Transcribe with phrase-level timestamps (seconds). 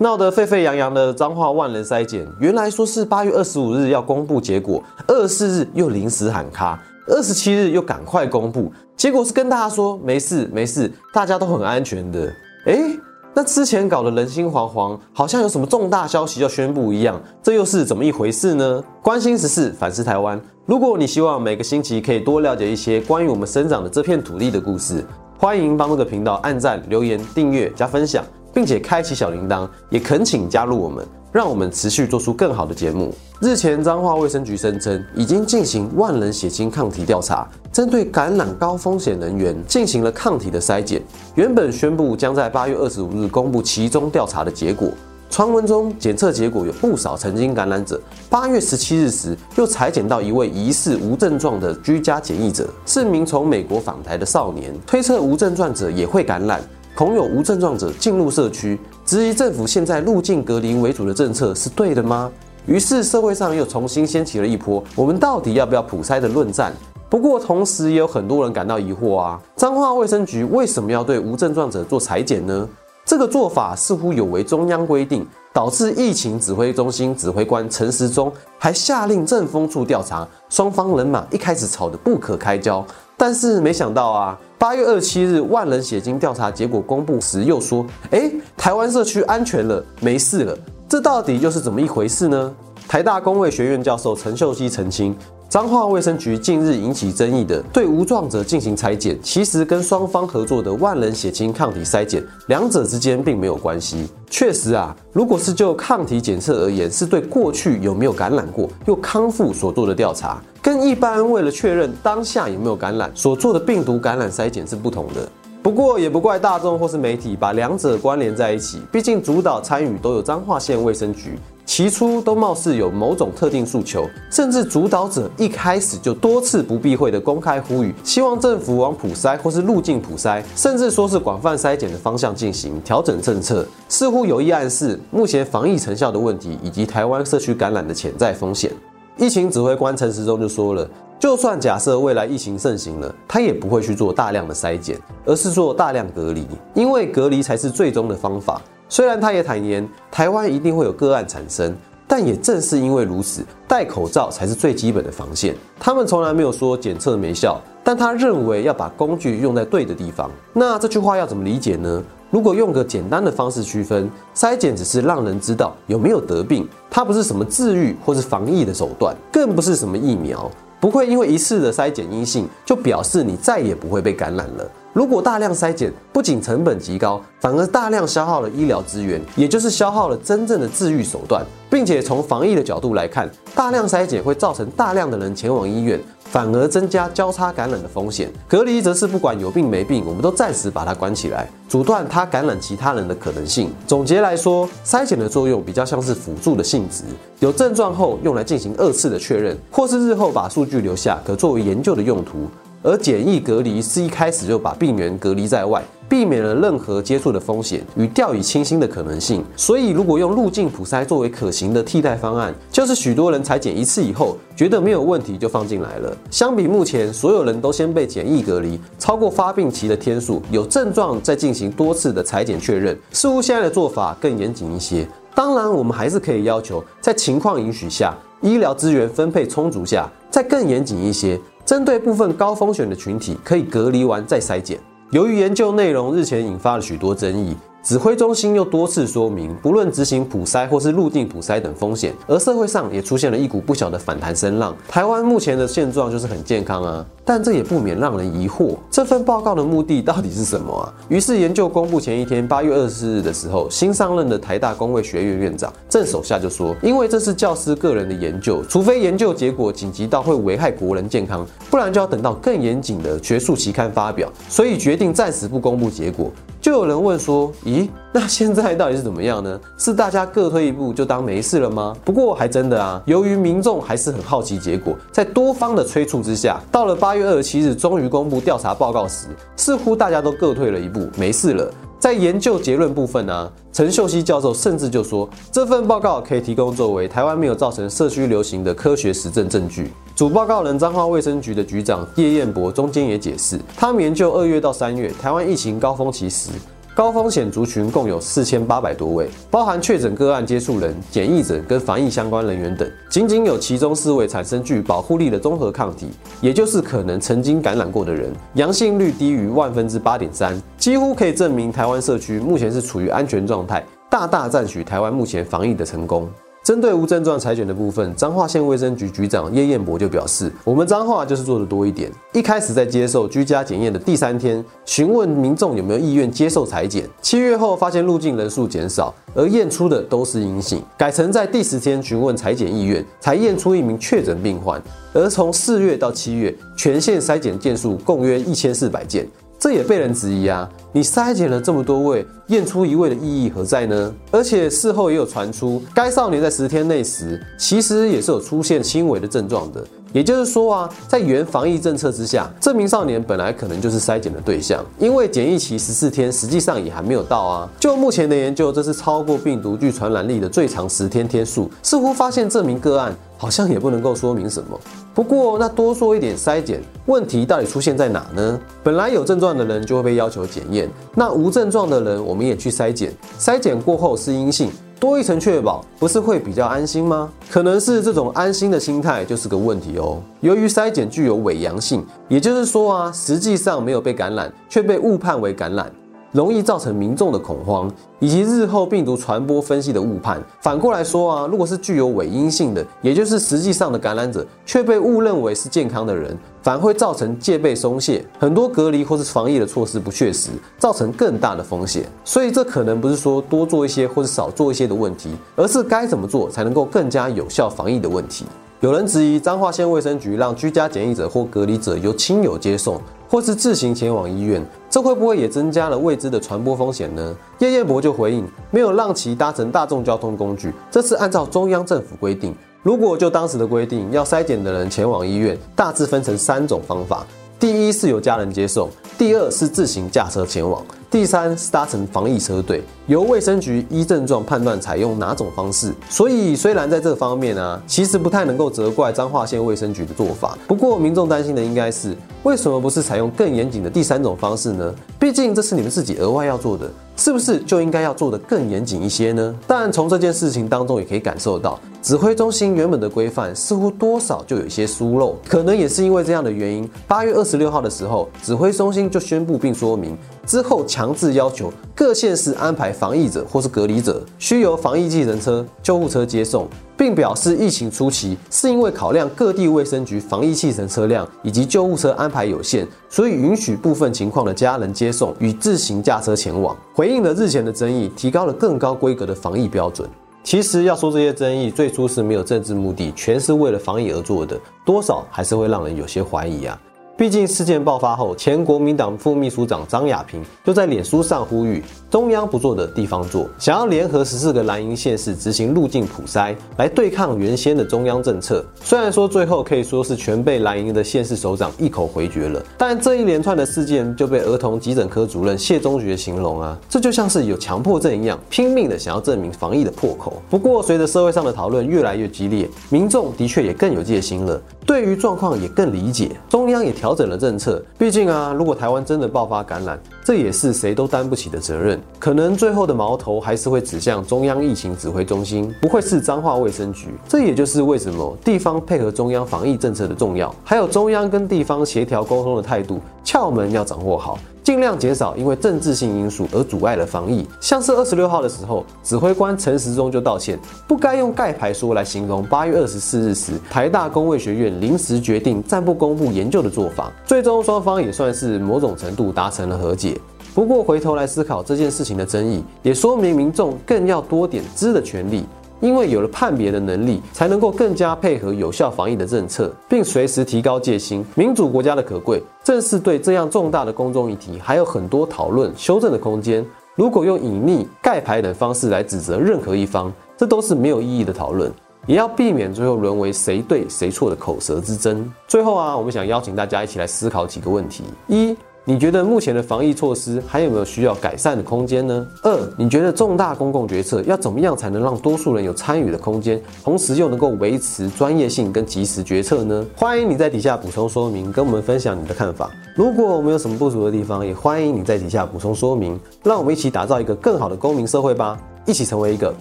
[0.00, 12.32] 闹得沸沸扬扬的彰化万人筛检，原来说是八月二十五日要公布结果，二十四日又临时喊卡，二十七日又赶快公布，结果是跟大家说没事没事，大家都很安全的。
[12.66, 12.96] 诶，
[13.34, 18.80] 那之前搞得人心惶惶，好像有什么重大消息要宣布一样，这又是怎么一回事呢？
[19.02, 20.40] 关心时事，反思台湾。
[20.64, 25.04] 如果你希望每个星期可以多了解一些关于我们生长的这片土地的故事，
[25.36, 28.24] 欢迎帮这个频道按赞、留言、订阅、加分享。
[28.52, 33.14] 并且开启小铃铛，也恳请加入我们，让我们持续做出更好的节目。
[33.40, 41.00] 日前，彰化卫生局声称已经进行万人血清抗体调查，针对感染高风险人员进行了抗体的筛检。
[41.36, 44.90] 原本宣布将在八月二十五日公布其中调查的结果，
[45.30, 48.00] 传闻中检测结果有不少曾经感染者。
[48.28, 56.60] 八月十七日时，又裁剪到一位疑似无症状的居家检疫者，是名从美国访台的少年，推测无症状者也会感染。
[56.98, 62.28] 恐有无症状者进入社区，质疑政府现在入境隔离为主的政策是对的吗？
[62.66, 66.72] 于是社会上又重新掀起了一波我们到底要不要普筛的论战。
[67.08, 72.68] 不过同时也有很多人感到疑惑啊，彰化卫生局为什么要对无症状者做裁剪呢？
[73.04, 82.84] 这个做法似乎有违中央规定，导致疫情指挥中心指挥官陈时中还下令政风处调查，双方人马一开始吵得不可开交，
[83.18, 84.38] 但是没想到啊。
[84.56, 92.54] 八月二十七日，万人血清调查结果公布时，又说：“哎，台湾社区安全了，没事了。”这到底又是怎么一回事呢？
[92.88, 95.14] 台大公卫学院教授陈秀熙澄清。
[95.50, 104.08] 彰化卫生局近日引起争议的对无状者进行裁剪，其实跟双方合作的万人血清抗体筛检，两者之间并没有关系。
[104.30, 115.28] 确实啊，如果是就抗体检测而言，是对过去有没有感染过又康复所做的调查，跟一般为了确认当下有没有感染所做的病毒感染筛检是不同的。
[115.62, 121.38] 不过也不怪大众或是媒体把两者关联在一起，毕竟主导参与都有彰化县卫生局。
[121.66, 138.72] 起初都貌似有某种特定诉求，甚至主导者一开始就多次不避讳的公开呼吁，希望政府往普筛或是路径普筛，甚至说是广泛筛检的方向进行调整政策，似乎有意暗示目前防疫成效的问题，以及台湾社区感染的潜在风险。
[139.18, 140.88] 疫情指挥官陈时中就说了，
[141.18, 148.60] 就算假设未来疫情盛行了，他也不会去做大量的筛检，而是做大量隔离，因为隔离才是最终的方法。
[148.88, 155.56] 虽然他也坦言，台湾一定会有个案产生，但也正是因为如此，戴口罩才是最基本的防线。
[155.80, 160.30] 他们从来没有说检测没效，但他认为要把工具用在对的地方。
[160.52, 162.02] 那这句话要怎么理解呢？
[162.30, 174.70] 如果用个简单的方式区分，筛检只是让人知道有没有得病，它不是什么治愈或是防疫的手段，更不是什么疫苗，不会因为一次的筛检阴性就表示你再也不会被感染了。
[174.92, 186.00] 如果大量筛检，不仅成本极高，反而大量消耗了医疗资源，也就是消耗了真正的治愈手段，并且从防疫的角度来看，大量筛检会造成大量的人前往医院，
[186.30, 188.30] 反而增加交叉感染的风险。
[188.46, 193.70] 隔离则是不管有病没病，我们都暂时把它关起来，阻断它感染其他人的可能性。
[193.86, 197.04] 总结来说，筛检的作用比较像是辅助的性质，
[197.40, 202.46] 有症状后用来进行二次的确认，或是日后把数据留下，可作为研究的用途。
[202.82, 209.44] 而检疫隔离是一开始就把病源隔离在外，避免了任何接触的风险与掉以轻心的可能性。
[209.56, 216.16] 所以，如果用路径普筛作为可行的替代方案，就是许多人裁剪一次以后觉得没有问题就放进来了。
[216.30, 225.06] 相比目前所有人都先被检疫隔离，超过发病期的天数，有症状再进行多次的裁剪确认，似乎现在的做法更严谨一些。
[225.34, 231.38] 当然，我们还是可以要求在情况允许下，医疗资源分配充足下，再更严谨一些。
[231.64, 234.80] 针对部分高风险的群体，可以隔离完再筛检。
[235.10, 237.56] 由于研究内容日前引发了许多争议。
[237.88, 244.76] 指挥中心又多次说明，不论执行普筛或是入境普筛等风险，而社会上也出现了一股不小的反弹声浪。
[244.86, 250.92] 台湾目前的现状就是很健康啊，但这也不免让人疑惑，这份报告的目的到底是什么啊？
[251.08, 266.30] 于是研究公布前一天，八月二十四日的时候，新上任的台大公卫学院院长郑手下就说，因为这是教师个人的研究，除非研究结果紧急到会危害国人健康，不然就要等到更严谨的学术期刊发表，所以决定暂时不公布结果。
[266.68, 269.58] 就有人问说：“咦，那现在到底是怎么样呢？
[269.78, 281.72] 是大家各退一步就当没事了吗？”不过还真的啊，由于民众还是很好奇结果，在多方的催促之下，到了八月二十七日，终于公布调查报告时，似乎大家都各退了一步，没事了。
[281.98, 289.90] 在研究结论部分呢，陈秀熙教授甚至就说，这份报告可以提供作为台湾没有造成社区流行的科学实证证据。
[290.14, 296.50] 主报告人彰化卫生局的局长叶彦博中间也解释，他们研究二月到三月台湾疫情高峰期时。
[296.98, 302.90] 高风险族群共有四千八百多位，包含确诊个案接触人、检疫者跟防疫相关人员等。
[303.08, 306.08] 仅仅有其中四位产生具保护力的综合抗体，
[306.40, 316.28] 也就是可能曾经感染过的人，阳性率低于万分之八点三，几乎可以证明台湾社区目前是处于安全状态，大大赞许台湾目前防疫的成功。
[316.68, 322.12] 针对无症状裁剪的部分，彰化县卫生局局长叶彦博就表示，我们彰化就是做的多一点。
[322.34, 334.78] 一开始在接受居家检验的第三天，询问民众有没有意愿接受裁剪，七月后发现入境人数减少，而验出的都是阴性，改成在第十天询问裁剪意愿，才验出一名确诊病患。
[335.14, 339.26] 而从四月到七月，全县筛检件数共约一千四百件。
[339.58, 340.68] 这也被人质疑啊！
[340.92, 344.14] 你筛检了这么多位，验出一位的意义何在呢？
[344.30, 349.84] 而且事后也有传出，该少年在十天内时，其实也是有出现轻微的症状的。
[350.12, 357.68] 也就是说啊，在原防疫政策之下，这名少年本来可能就是筛检的对象，因为检疫期十四天，实际上也还没有到啊。
[357.78, 364.78] 就目前的研究，这是超过病毒具传染力的最长十天天数，似乎发现这名个案好像也不能够说明什么。
[365.14, 368.58] 不过，那多说一点筛检，问题到底出现在哪呢？
[368.84, 374.70] 本来有症状的人就会被要求检验，那无症状的人我们也去筛检，筛检过后是阴性，
[375.00, 377.30] 多一层确保，不是会比较安心吗？
[377.50, 380.20] 可能是这种安心的心态就是个问题哦。
[380.40, 385.90] 由于筛检具有伪阳性，也就是说啊，实际上没有被感染，却被误判为感染。
[386.32, 390.42] 容易造成民众的恐慌，以及日后病毒传播分析的误判。
[390.60, 402.04] 反过来说啊，如果是具有伪阴性的，也就是实际上的感染者，却被误认为是健康的人，反而会造成戒备松懈，很多隔离或是防疫的措施不确实，造成更大的风险。
[402.24, 408.44] 所以这可能不是说多做一些或是少做一些的问题，而是该怎么做才能够更加有效防疫的问题。
[408.80, 413.00] 有人质疑彰化县卫生局让居家检疫者或隔离者由亲友接送。
[413.28, 417.36] 或是自行前往医院，这会不会也增加了未知的传播风险呢？
[417.58, 422.54] 叶彦博就回应，没有让其搭乘大众交通工具，这是按照中央政府规定。
[422.82, 427.26] 如果就当时的规定，要筛检的人前往医院，大致分成三种方法：
[427.60, 428.88] 第一是由家人接送，
[429.18, 430.82] 第二是自行驾车前往。
[431.10, 435.90] 第三是搭乘防疫车队，由卫生局依症状判断采用哪种方式。
[436.10, 440.58] 所以虽然在这方面啊，其实不太能够责怪彰化县卫生局的做法。
[440.66, 444.94] 不过民众担心的应该是，为什么不是采用更严谨的第三种方式呢？
[445.18, 449.52] 毕竟这是你们自己额外要做的，是不是就应该要做得更严谨一些呢？
[449.66, 455.36] 但从这件事情当中也可以感受到，指挥中心原本的规范似乎多少就有一些疏漏。
[455.48, 460.16] 可能也是因为这样的原因，八月二十六号的时候，指挥中心就宣布并说明。
[460.46, 466.66] 之后强制要求各县市安排防疫者或是隔离者，需由防疫计程车、救护车接送，
[466.96, 480.08] 并表示疫情初期是因为考量各地卫生局防疫计程车辆以及救护车安排有限，所以允许部分情况的家人接送与自行驾车前往，回应了日前的争议，提高了更高规格的防疫标准。
[480.42, 486.80] 其实要说这些争议最初是没有政治目的，全是为了防疫而做的，多少还是会让人有些怀疑啊。
[487.18, 498.64] 毕竟事件爆发后，前国民党副秘书长张亚平就在脸书上呼吁，中央不做的地方做，想要联合十四个蓝营县市执行入境普筛，来对抗原先的中央政策。
[498.84, 510.40] 虽然说最后可以说是全被蓝营的县市首长一口回绝了，但这一连串的事件就被儿童急诊科主任谢中学形容啊，这就像是有强迫症一样，拼命的想要证明防疫的破口。
[510.48, 517.07] 不过随着社会上的讨论越来越激烈，民众的确也更有戒心了，对于状况也更理解，中央也调。
[517.08, 521.98] 调整了政策，毕竟啊，如果台湾真的爆发感染，这也是谁都担不起的责任。
[522.18, 527.06] 可能最后的矛头还是会指向中央疫情指挥中心，不会是彰化卫生局。
[527.26, 534.38] 这也就是为什么地方配合中央防疫政策的重要，还有中央跟地方协调沟通的态度，窍门要掌握好。
[534.68, 537.48] 尽量减少因为政治性因素而阻碍了防疫。
[537.58, 547.10] 像是二十六号的时候，指挥官陈时中就道歉，不该用盖牌说来形容八月二十四日时台大工卫学院临时决定暂不公布研究的做法。
[547.24, 550.20] 最终双方也算是某种程度达成了和解。
[550.54, 555.46] 不过回头来思考这件事情的争议，也说明民众更要多点知的权利。
[555.80, 561.24] 因为有了判别的能力，才能够更加配合有效防疫的政策，并随时提高戒心。
[561.34, 566.64] 民主国家的可贵，正是对这样重大的公众议题，还有很多讨论、修正的空间。
[566.94, 571.72] 如果用隐匿、盖牌等方式来指责任何一方，这都是没有意义的讨论。
[572.06, 575.30] 也要避免最后沦为谁对谁错的口舌之争。
[575.46, 578.56] 最后啊，我们想邀请大家一起来思考几个问题：一。
[578.88, 582.26] 你觉得目前的防疫措施还有没有需要改善的空间呢？
[582.42, 589.84] 二，你觉得重大公共决策要怎么样才能让多数人有参与的空间，同时又能够维持专业性跟及时决策呢？
[589.94, 592.70] 欢迎你在底下补充说明，跟我们分享你的看法。
[592.96, 599.54] 如果我们有什么不足的地方，也欢迎你在底下补充说明，让我们一起打造一个更好的公民社会吧，一起成为一个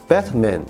[0.08, 0.62] Batman。